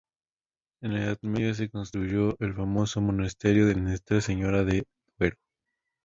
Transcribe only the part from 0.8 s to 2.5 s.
En la Edad Media se construyó